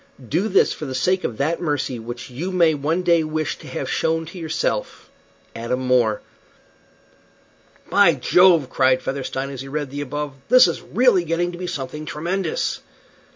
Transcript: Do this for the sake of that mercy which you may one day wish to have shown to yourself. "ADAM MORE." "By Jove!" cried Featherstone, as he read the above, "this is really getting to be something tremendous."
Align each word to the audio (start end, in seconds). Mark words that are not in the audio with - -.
Do 0.29 0.47
this 0.47 0.73
for 0.73 0.85
the 0.87 0.95
sake 0.95 1.23
of 1.23 1.37
that 1.37 1.61
mercy 1.61 1.99
which 1.99 2.31
you 2.31 2.51
may 2.51 2.73
one 2.73 3.03
day 3.03 3.23
wish 3.23 3.59
to 3.59 3.67
have 3.67 3.87
shown 3.87 4.25
to 4.25 4.39
yourself. 4.39 5.11
"ADAM 5.55 5.81
MORE." 5.81 6.21
"By 7.87 8.15
Jove!" 8.15 8.67
cried 8.67 9.03
Featherstone, 9.03 9.51
as 9.51 9.61
he 9.61 9.67
read 9.67 9.91
the 9.91 10.01
above, 10.01 10.33
"this 10.49 10.67
is 10.67 10.81
really 10.81 11.23
getting 11.23 11.51
to 11.51 11.57
be 11.59 11.67
something 11.67 12.07
tremendous." 12.07 12.79